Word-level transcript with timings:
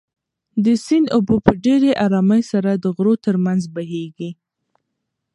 د 0.63 0.65
سیند 0.85 1.07
اوبه 1.15 1.35
په 1.45 1.51
ډېرې 1.65 1.91
ارامۍ 2.05 2.41
سره 2.51 2.71
د 2.75 2.85
غرو 2.95 3.13
تر 3.25 3.35
منځ 3.45 3.61
بهېږي. 3.75 4.29